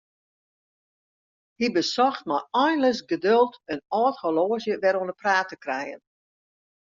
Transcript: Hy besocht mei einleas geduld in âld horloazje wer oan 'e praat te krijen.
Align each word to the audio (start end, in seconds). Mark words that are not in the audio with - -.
Hy 1.59 1.67
besocht 1.77 2.23
mei 2.29 2.41
einleas 2.63 3.01
geduld 3.11 3.53
in 3.73 3.81
âld 4.01 4.17
horloazje 4.23 4.75
wer 4.81 4.95
oan 4.99 5.11
'e 5.11 5.15
praat 5.21 5.47
te 5.49 5.57
krijen. 5.65 6.01